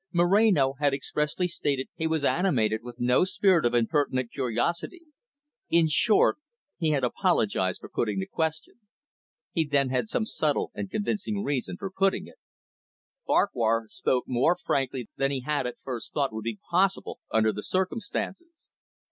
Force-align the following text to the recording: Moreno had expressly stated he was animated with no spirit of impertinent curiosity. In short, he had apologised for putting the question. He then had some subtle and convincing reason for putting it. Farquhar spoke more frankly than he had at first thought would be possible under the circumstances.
Moreno 0.11 0.73
had 0.79 0.95
expressly 0.95 1.47
stated 1.47 1.87
he 1.93 2.07
was 2.07 2.25
animated 2.25 2.81
with 2.81 2.99
no 2.99 3.23
spirit 3.23 3.67
of 3.67 3.75
impertinent 3.75 4.31
curiosity. 4.31 5.03
In 5.69 5.87
short, 5.87 6.37
he 6.79 6.89
had 6.89 7.03
apologised 7.03 7.81
for 7.81 7.87
putting 7.87 8.17
the 8.17 8.25
question. 8.25 8.79
He 9.51 9.63
then 9.63 9.89
had 9.89 10.07
some 10.07 10.25
subtle 10.25 10.71
and 10.73 10.89
convincing 10.89 11.43
reason 11.43 11.77
for 11.77 11.91
putting 11.95 12.25
it. 12.25 12.39
Farquhar 13.27 13.89
spoke 13.89 14.23
more 14.27 14.57
frankly 14.65 15.07
than 15.17 15.29
he 15.29 15.41
had 15.41 15.67
at 15.67 15.77
first 15.83 16.15
thought 16.15 16.33
would 16.33 16.45
be 16.45 16.59
possible 16.71 17.19
under 17.29 17.53
the 17.53 17.61
circumstances. 17.61 18.73